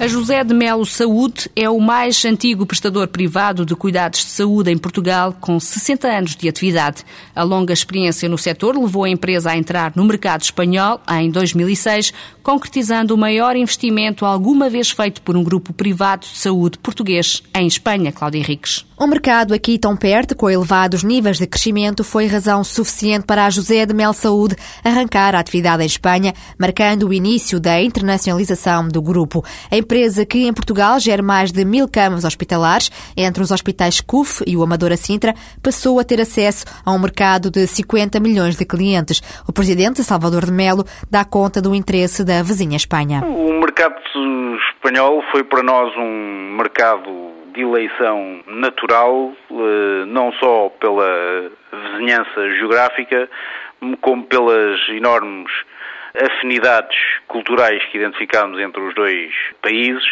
A 0.00 0.08
José 0.08 0.42
de 0.42 0.54
Melo 0.54 0.86
Saúde 0.86 1.50
é 1.54 1.68
o 1.68 1.78
mais 1.78 2.24
antigo 2.24 2.64
prestador 2.64 3.06
privado 3.08 3.66
de 3.66 3.76
cuidados 3.76 4.20
de 4.20 4.30
saúde 4.30 4.70
em 4.70 4.78
Portugal, 4.78 5.36
com 5.38 5.60
60 5.60 6.08
anos 6.08 6.34
de 6.34 6.48
atividade. 6.48 7.04
A 7.36 7.42
longa 7.42 7.74
experiência 7.74 8.26
no 8.26 8.38
setor 8.38 8.78
levou 8.78 9.04
a 9.04 9.10
empresa 9.10 9.50
a 9.50 9.58
entrar 9.58 9.92
no 9.94 10.02
mercado 10.06 10.40
espanhol 10.40 11.02
em 11.06 11.30
2006, 11.30 12.14
concretizando 12.42 13.14
o 13.14 13.18
maior 13.18 13.54
investimento 13.56 14.24
alguma 14.24 14.70
vez 14.70 14.90
feito 14.90 15.20
por 15.20 15.36
um 15.36 15.44
grupo 15.44 15.70
privado 15.74 16.26
de 16.26 16.38
saúde 16.38 16.78
português 16.78 17.42
em 17.54 17.66
Espanha, 17.66 18.10
Cláudia 18.10 18.38
Henriques. 18.38 18.86
Um 19.02 19.06
mercado 19.06 19.54
aqui 19.54 19.78
tão 19.78 19.96
perto, 19.96 20.36
com 20.36 20.50
elevados 20.50 21.02
níveis 21.02 21.38
de 21.38 21.46
crescimento, 21.46 22.04
foi 22.04 22.26
razão 22.26 22.62
suficiente 22.62 23.24
para 23.24 23.46
a 23.46 23.50
José 23.50 23.86
de 23.86 23.94
Mel 23.94 24.12
Saúde 24.12 24.54
arrancar 24.84 25.34
a 25.34 25.38
atividade 25.38 25.82
em 25.82 25.86
Espanha, 25.86 26.34
marcando 26.58 27.08
o 27.08 27.14
início 27.14 27.58
da 27.58 27.80
internacionalização 27.80 28.88
do 28.88 29.00
grupo. 29.00 29.42
A 29.72 29.76
empresa 29.78 30.26
que 30.26 30.46
em 30.46 30.52
Portugal 30.52 31.00
gera 31.00 31.22
mais 31.22 31.50
de 31.50 31.64
mil 31.64 31.88
camas 31.88 32.26
hospitalares, 32.26 32.90
entre 33.16 33.42
os 33.42 33.50
hospitais 33.50 34.02
CUF 34.02 34.44
e 34.46 34.54
o 34.54 34.62
Amadora 34.62 34.98
Sintra, 34.98 35.34
passou 35.62 35.98
a 35.98 36.04
ter 36.04 36.20
acesso 36.20 36.66
a 36.84 36.92
um 36.92 36.98
mercado 36.98 37.50
de 37.50 37.66
50 37.66 38.20
milhões 38.20 38.54
de 38.54 38.66
clientes. 38.66 39.22
O 39.48 39.52
presidente 39.52 40.04
Salvador 40.04 40.44
de 40.44 40.52
Melo 40.52 40.84
dá 41.10 41.24
conta 41.24 41.62
do 41.62 41.74
interesse 41.74 42.22
da 42.22 42.42
vizinha 42.42 42.76
Espanha. 42.76 43.24
O 43.24 43.60
mercado 43.60 43.94
espanhol 44.76 45.22
foi 45.32 45.42
para 45.42 45.62
nós 45.62 45.90
um 45.96 46.56
mercado 46.58 47.39
eleição 47.60 48.42
natural, 48.46 49.32
eh, 49.50 50.04
não 50.06 50.32
só 50.34 50.68
pela 50.80 51.50
vizinhança 51.72 52.50
geográfica, 52.56 53.28
como 54.00 54.24
pelas 54.24 54.78
enormes 54.88 55.52
afinidades 56.14 56.98
culturais 57.28 57.82
que 57.86 57.98
identificamos 57.98 58.58
entre 58.60 58.80
os 58.80 58.94
dois 58.94 59.32
países 59.62 60.04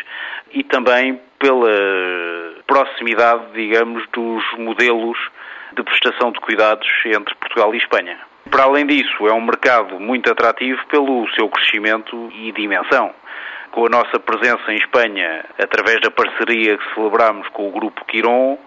e 0.52 0.62
também 0.62 1.21
pela 1.38 1.69
proximidade, 2.67 3.52
digamos, 3.55 4.05
dos 4.12 4.45
modelos 4.59 5.19
de 5.73 5.83
prestação 5.83 6.33
de 6.33 6.40
cuidados 6.40 6.88
entre 7.05 7.35
Portugal 7.35 7.75
e 7.75 7.78
Espanha. 7.78 8.19
Para 8.50 8.64
além 8.64 8.87
disso, 8.87 9.26
é 9.26 9.33
um 9.33 9.40
mercado 9.40 10.00
muito 10.00 10.31
atrativo 10.31 10.81
pelo 10.87 11.28
seu 11.35 11.49
crescimento 11.49 12.31
e 12.35 12.52
dimensão 12.52 13.12
com 13.73 13.87
a 13.87 13.89
nossa 13.89 14.19
presença 14.19 14.73
em 14.73 14.77
Espanha, 14.77 15.45
através 15.59 16.01
da 16.01 16.11
parceria 16.11 16.77
que 16.77 16.95
celebramos 16.95 17.49
com 17.49 17.69
o 17.69 17.73
Grupo 17.73 18.05
Quiron, 18.07 18.59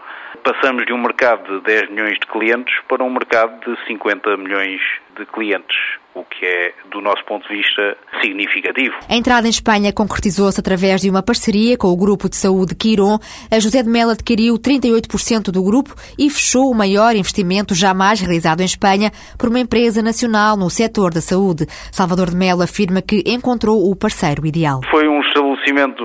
passamos 0.43 0.86
de 0.86 0.93
um 0.93 0.98
mercado 0.98 1.60
de 1.60 1.65
10 1.65 1.89
milhões 1.89 2.13
de 2.20 2.27
clientes 2.27 2.74
para 2.88 3.03
um 3.03 3.10
mercado 3.10 3.60
de 3.60 3.86
50 3.88 4.38
milhões 4.38 4.81
de 5.17 5.25
clientes, 5.25 5.77
o 6.13 6.24
que 6.24 6.46
é, 6.46 6.74
do 6.89 7.01
nosso 7.01 7.24
ponto 7.25 7.48
de 7.48 7.56
vista, 7.56 7.98
significativo. 8.22 8.96
A 9.10 9.15
entrada 9.15 9.48
em 9.48 9.50
Espanha 9.50 9.94
concretizou-se 9.94 10.60
através 10.60 11.01
de 11.01 11.10
uma 11.10 11.24
parceria 11.24 11.77
com 11.77 11.88
o 11.88 11.98
Grupo 11.98 12.30
de 12.30 12.36
Saúde 12.36 12.75
Quiron. 12.75 13.18
A 13.50 13.60
José 13.60 13.82
de 13.82 13.89
Mel 13.89 14.10
adquiriu 14.10 14.56
38% 14.56 15.51
do 15.51 15.63
grupo 15.63 15.96
e 16.18 16.30
fechou 16.30 16.70
o 16.70 16.75
maior 16.75 17.15
investimento 17.15 17.74
jamais 17.74 18.20
realizado 18.20 18.62
em 18.62 18.65
Espanha 18.65 19.12
por 19.38 19.50
uma 19.50 19.60
empresa 19.60 20.01
nacional 20.01 20.58
no 20.58 20.70
setor 20.70 21.13
da 21.13 21.22
saúde. 21.22 21.65
Salvador 21.91 22.30
de 22.30 22.36
Melo 22.36 22.62
afirma 22.62 23.01
que 23.01 23.24
encontrou 23.25 23.89
o 23.89 23.96
parceiro 23.96 24.46
ideal. 24.46 24.82
Foi 24.89 25.08
um 25.08 25.22
estabelecimento 25.22 26.03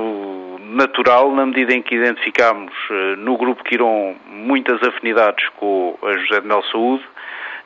natural 0.77 1.35
na 1.35 1.47
medida 1.47 1.75
em 1.75 1.83
que 1.83 1.95
identificámos 1.95 2.73
eh, 2.91 3.17
no 3.17 3.37
Grupo 3.37 3.65
Quiron 3.65 4.17
muitas 4.29 4.81
afinidades 4.83 5.49
com 5.57 5.97
a 6.03 6.13
José 6.19 6.41
de 6.41 6.47
Mel 6.47 6.63
Saúde, 6.71 7.05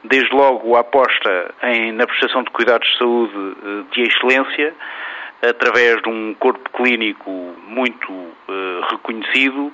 desde 0.05 0.35
logo 0.35 0.77
a 0.77 0.81
aposta 0.81 1.55
em, 1.63 1.93
na 1.93 2.07
prestação 2.07 2.43
de 2.43 2.51
cuidados 2.51 2.89
de 2.89 2.99
saúde 2.99 3.35
eh, 3.35 3.95
de 3.95 4.03
excelência, 4.03 4.75
através 5.43 6.03
de 6.03 6.09
um 6.09 6.35
corpo 6.35 6.69
clínico 6.71 7.31
muito 7.67 8.13
uh, 8.13 8.81
reconhecido, 8.91 9.73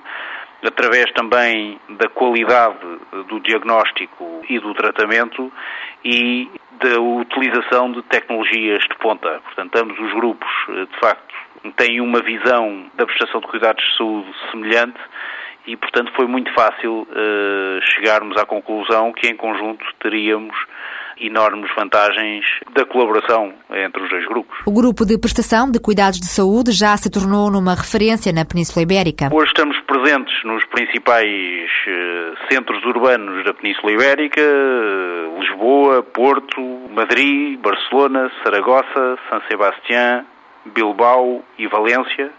através 0.63 1.11
também 1.11 1.77
da 1.89 2.07
qualidade 2.07 2.79
do 3.27 3.39
diagnóstico 3.41 4.41
e 4.49 4.59
do 4.59 4.73
tratamento 4.73 5.51
e 6.05 6.49
da 6.79 6.99
utilização 7.01 7.91
de 7.91 8.01
tecnologias 8.03 8.79
de 8.79 8.95
ponta. 8.97 9.41
Portanto, 9.43 9.75
ambos 9.75 9.99
os 9.99 10.13
grupos, 10.13 10.49
de 10.69 10.99
facto, 10.99 11.35
têm 11.75 11.99
uma 11.99 12.21
visão 12.21 12.85
da 12.95 13.05
prestação 13.05 13.41
de 13.41 13.47
cuidados 13.47 13.83
de 13.83 13.97
saúde 13.97 14.33
semelhante 14.51 14.99
e, 15.67 15.75
portanto, 15.75 16.11
foi 16.15 16.25
muito 16.25 16.51
fácil 16.53 17.01
uh, 17.01 17.85
chegarmos 17.93 18.37
à 18.37 18.45
conclusão 18.45 19.11
que, 19.11 19.27
em 19.27 19.35
conjunto, 19.35 19.85
teríamos 20.01 20.55
enormes 21.19 21.69
vantagens 21.75 22.45
da 22.73 22.85
colaboração 22.85 23.53
entre 23.71 24.03
os 24.03 24.09
dois 24.09 24.25
grupos. 24.27 24.55
O 24.65 24.71
grupo 24.71 25.05
de 25.05 25.17
prestação 25.17 25.69
de 25.69 25.79
cuidados 25.79 26.19
de 26.19 26.27
saúde 26.27 26.71
já 26.71 26.95
se 26.95 27.09
tornou 27.09 27.51
numa 27.51 27.73
referência 27.73 28.31
na 28.31 28.45
Península 28.45 28.83
Ibérica. 28.83 29.29
Hoje 29.33 29.47
estamos 29.47 29.77
presentes 29.81 30.33
nos 30.45 30.63
principais 30.65 31.69
uh, 31.87 32.53
centros 32.53 32.83
urbanos 32.85 33.43
da 33.43 33.53
Península 33.53 33.91
Ibérica, 33.91 34.41
Lisboa, 35.39 36.01
Porto, 36.03 36.61
Madrid, 36.91 37.59
Barcelona, 37.59 38.31
Saragossa, 38.43 39.17
San 39.29 39.41
Sebastián, 39.49 40.23
Bilbao 40.73 41.43
e 41.57 41.67
Valência 41.67 42.31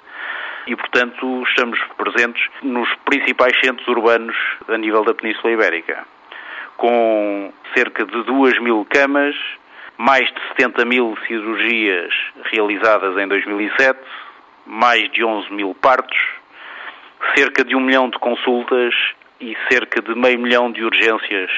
e, 0.67 0.77
portanto, 0.77 1.43
estamos 1.45 1.79
presentes 1.97 2.43
nos 2.63 2.89
principais 3.05 3.53
centros 3.63 3.87
urbanos 3.89 4.37
a 4.69 4.77
nível 4.77 5.05
da 5.05 5.15
Península 5.15 5.53
Ibérica, 5.53 6.07
com 6.77 7.53
cerca 7.75 8.05
de 8.05 8.23
2 8.25 8.61
mil 8.61 8.87
camas, 8.91 9.37
mais 9.97 10.27
de 10.27 10.41
70 10.57 10.85
mil 10.85 11.17
cirurgias 11.27 12.13
realizadas 12.45 13.17
em 13.19 13.27
2007, 13.27 13.99
mais 14.67 15.11
de 15.11 15.25
11 15.25 15.53
mil 15.53 15.75
partos, 15.75 16.19
cerca 17.37 17.65
de 17.65 17.75
um 17.75 17.81
milhão 17.81 18.09
de 18.09 18.19
consultas 18.19 18.95
e 19.41 19.57
cerca 19.71 20.01
de 20.03 20.15
meio 20.15 20.39
milhão 20.39 20.71
de 20.71 20.85
urgências 20.85 21.51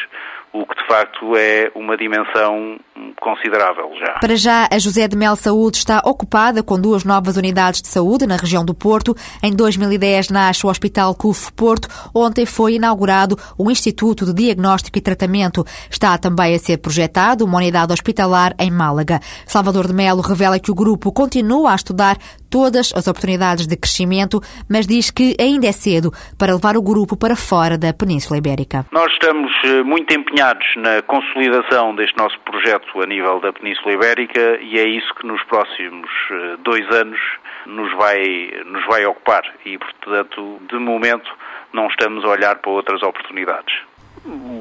o 0.53 0.67
que 0.67 0.75
de 0.75 0.87
facto 0.89 1.37
é 1.37 1.71
uma 1.75 1.97
dimensão 1.97 2.79
considerável 3.21 3.91
já. 3.99 4.19
Para 4.21 4.37
já, 4.37 4.69
a 4.71 4.79
José 4.79 5.07
de 5.07 5.17
Mel 5.17 5.37
Saúde 5.37 5.79
está 5.79 6.03
ocupada 6.05 6.63
com 6.63 6.81
duas 6.81 7.05
novas 7.05 7.37
unidades 7.37 7.81
de 7.81 7.89
saúde 7.89 8.27
na 8.27 8.37
região 8.37 8.65
do 8.65 8.75
Porto. 8.75 9.15
Em 9.43 9.55
2010 9.55 10.31
nasce 10.31 10.67
o 10.67 10.69
Hospital 10.69 11.15
CUF 11.15 11.53
Porto. 11.53 11.89
Ontem 12.15 12.45
foi 12.45 12.75
inaugurado 12.75 13.39
o 13.57 13.71
Instituto 13.71 14.27
de 14.27 14.35
Diagnóstico 14.35 14.99
e 14.99 15.01
Tratamento. 15.01 15.65
Está 15.89 16.19
também 16.19 16.55
a 16.55 16.59
ser 16.59 16.79
projetado 16.79 17.45
uma 17.45 17.59
unidade 17.59 17.93
hospitalar 17.93 18.55
em 18.59 18.71
Málaga. 18.71 19.21
Salvador 19.47 19.87
de 19.87 19.93
Melo 19.93 20.21
revela 20.21 20.59
que 20.59 20.71
o 20.71 20.75
grupo 20.75 21.13
continua 21.13 21.73
a 21.73 21.77
estudar 21.77 22.17
todas 22.51 22.93
as 22.95 23.07
oportunidades 23.07 23.67
de 23.67 23.77
crescimento, 23.77 24.41
mas 24.69 24.87
diz 24.87 25.11
que 25.11 25.37
ainda 25.41 25.67
é 25.67 25.73
cedo 25.73 26.11
para 26.39 26.53
levar 26.53 26.77
o 26.77 26.83
grupo 26.83 27.17
para 27.17 27.37
fora 27.37 27.79
da 27.79 27.93
Península 27.93 28.39
Ibérica. 28.39 28.85
Nós 28.91 29.13
estamos 29.13 29.53
eh, 29.65 29.83
muito 29.83 30.13
empenhados 30.13 30.67
na 30.77 31.01
consolidação 31.03 31.95
deste 31.95 32.17
nosso 32.17 32.39
projeto 32.41 33.01
a 33.01 33.07
nível 33.07 33.41
da 33.41 33.53
Península 33.53 33.93
Ibérica 33.93 34.59
e 34.61 34.79
é 34.79 34.89
isso 34.89 35.15
que 35.15 35.27
nos 35.27 35.43
próximos 35.45 36.11
eh, 36.31 36.57
dois 36.65 36.85
anos 36.91 37.19
nos 37.67 37.93
vai, 37.97 38.51
nos 38.67 38.85
vai 38.87 39.05
ocupar 39.07 39.43
e, 39.65 39.79
portanto, 39.79 40.61
de 40.69 40.79
momento 40.79 41.31
não 41.73 41.87
estamos 41.87 42.25
a 42.25 42.29
olhar 42.29 42.57
para 42.57 42.71
outras 42.71 43.03
oportunidades. 43.03 43.75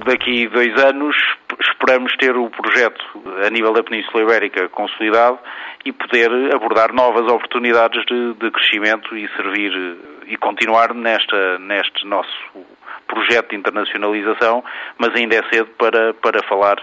Daqui 0.05 0.47
dois 0.47 0.73
anos 0.83 1.15
esperamos 1.89 2.15
ter 2.17 2.37
o 2.37 2.47
projeto 2.51 3.03
a 3.43 3.49
nível 3.49 3.73
da 3.73 3.83
Península 3.83 4.21
Ibérica 4.21 4.69
consolidado 4.69 5.39
e 5.83 5.91
poder 5.91 6.29
abordar 6.53 6.93
novas 6.93 7.25
oportunidades 7.25 8.05
de, 8.05 8.33
de 8.35 8.51
crescimento 8.51 9.17
e 9.17 9.27
servir 9.29 9.97
e 10.27 10.37
continuar 10.37 10.93
nesta, 10.93 11.57
neste 11.57 12.05
nosso 12.05 12.29
projeto 13.07 13.49
de 13.49 13.55
internacionalização, 13.55 14.63
mas 14.99 15.15
ainda 15.15 15.37
é 15.37 15.43
cedo 15.51 15.71
para, 15.79 16.13
para 16.13 16.43
falar 16.43 16.77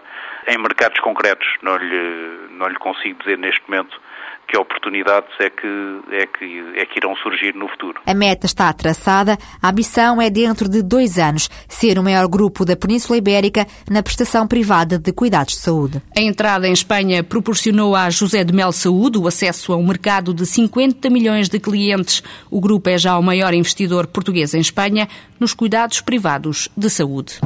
em 0.49 0.59
mercados 0.59 0.99
concretos. 0.99 1.47
Não 1.63 1.77
lhe, 1.77 2.49
não 2.51 2.67
lhe 2.67 2.77
consigo 2.77 3.21
dizer 3.21 3.39
neste 3.39 3.63
momento 3.71 4.01
que 4.47 4.57
oportunidades 4.57 5.31
é 5.41 5.51
que, 5.51 6.01
é, 6.13 6.27
que, 6.27 6.81
é 6.81 6.87
que 6.87 6.99
irão 6.99 7.15
surgir 7.17 7.55
no 7.55 7.69
futuro. 7.69 8.01
A 8.07 8.15
meta 8.15 8.47
está 8.47 8.73
traçada, 8.73 9.37
a 9.61 9.69
ambição 9.69 10.21
é 10.21 10.31
dentro 10.31 10.69
de 10.69 10.83
dois 10.83 11.19
anos 11.19 11.49
ser 11.69 11.99
o 11.99 12.03
maior 12.03 12.27
grupo 12.29 12.65
da 12.65 12.77
Península 12.77 13.19
Ibérica 13.19 13.67
na 13.91 14.03
prestação 14.03 14.47
privada 14.47 14.99
de 14.99 15.13
cuidados 15.13 15.55
de 15.55 15.61
saúde. 15.61 16.03
A 16.17 16.21
entrada 16.21 16.69
em 16.69 16.73
Espanha 16.73 17.23
proporcionou 17.25 17.95
a 17.97 18.09
José 18.11 18.45
de 18.45 18.53
Mel 18.53 18.73
Saúde 18.73 19.19
o 19.19 19.27
acesso 19.27 19.73
a 19.73 19.77
um 19.77 19.87
mercado 19.87 20.33
de 20.33 20.47
50 20.47 21.11
milhões 21.11 21.49
de 21.49 21.59
clientes. 21.59 22.23
O 22.51 22.61
grupo 22.61 22.89
é 22.89 22.99
já 22.99 23.19
o 23.19 23.23
maior 23.23 23.53
investidor 23.53 24.07
português 24.07 24.55
em 24.55 24.61
Espanha 24.61 25.09
nos 25.41 25.53
cuidados 25.53 26.01
privados 26.01 26.69
de 26.77 26.89
saúde. 26.89 27.41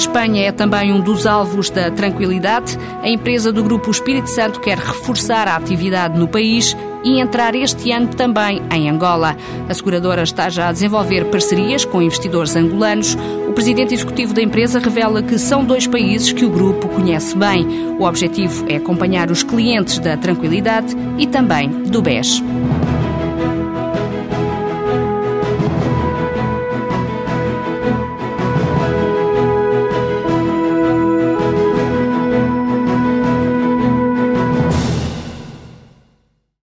Espanha 0.00 0.46
é 0.46 0.50
também 0.50 0.94
um 0.94 1.00
dos 1.00 1.26
alvos 1.26 1.68
da 1.68 1.90
tranquilidade. 1.90 2.78
A 3.02 3.08
empresa 3.08 3.52
do 3.52 3.62
Grupo 3.62 3.90
Espírito 3.90 4.30
Santo 4.30 4.58
quer 4.58 4.78
reforçar 4.78 5.46
a 5.46 5.56
atividade 5.56 6.18
no 6.18 6.26
país 6.26 6.74
e 7.04 7.20
entrar 7.20 7.54
este 7.54 7.92
ano 7.92 8.08
também 8.08 8.62
em 8.72 8.88
Angola. 8.88 9.36
A 9.68 9.74
seguradora 9.74 10.22
está 10.22 10.48
já 10.48 10.68
a 10.68 10.72
desenvolver 10.72 11.26
parcerias 11.26 11.84
com 11.84 12.00
investidores 12.00 12.56
angolanos. 12.56 13.14
O 13.46 13.52
presidente 13.52 13.92
executivo 13.92 14.32
da 14.32 14.40
empresa 14.40 14.78
revela 14.78 15.22
que 15.22 15.38
são 15.38 15.66
dois 15.66 15.86
países 15.86 16.32
que 16.32 16.46
o 16.46 16.50
grupo 16.50 16.88
conhece 16.88 17.36
bem. 17.36 17.66
O 17.98 18.04
objetivo 18.04 18.64
é 18.70 18.76
acompanhar 18.76 19.30
os 19.30 19.42
clientes 19.42 19.98
da 19.98 20.16
tranquilidade 20.16 20.96
e 21.18 21.26
também 21.26 21.68
do 21.68 22.00
BES. 22.00 22.42